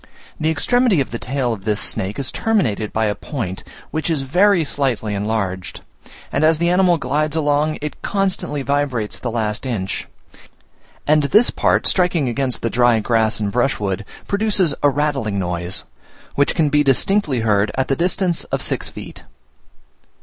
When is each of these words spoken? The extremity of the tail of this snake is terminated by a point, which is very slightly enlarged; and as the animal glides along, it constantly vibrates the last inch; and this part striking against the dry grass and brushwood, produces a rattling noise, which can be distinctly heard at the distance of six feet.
The 0.39 0.49
extremity 0.49 0.99
of 0.99 1.11
the 1.11 1.19
tail 1.19 1.53
of 1.53 1.63
this 1.63 1.79
snake 1.79 2.17
is 2.17 2.31
terminated 2.31 2.91
by 2.91 3.05
a 3.05 3.13
point, 3.13 3.63
which 3.91 4.09
is 4.09 4.23
very 4.23 4.63
slightly 4.63 5.13
enlarged; 5.13 5.81
and 6.31 6.43
as 6.43 6.57
the 6.57 6.71
animal 6.71 6.97
glides 6.97 7.35
along, 7.35 7.77
it 7.83 8.01
constantly 8.01 8.63
vibrates 8.63 9.19
the 9.19 9.29
last 9.29 9.63
inch; 9.63 10.07
and 11.05 11.25
this 11.25 11.51
part 11.51 11.85
striking 11.85 12.27
against 12.27 12.63
the 12.63 12.69
dry 12.71 12.99
grass 12.99 13.39
and 13.39 13.51
brushwood, 13.51 14.03
produces 14.27 14.73
a 14.81 14.89
rattling 14.89 15.37
noise, 15.37 15.83
which 16.33 16.55
can 16.55 16.69
be 16.69 16.83
distinctly 16.83 17.41
heard 17.41 17.69
at 17.75 17.87
the 17.87 17.95
distance 17.95 18.43
of 18.45 18.63
six 18.63 18.89
feet. 18.89 19.23